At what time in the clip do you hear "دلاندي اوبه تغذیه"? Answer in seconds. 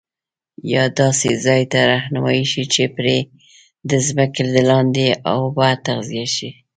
4.55-6.27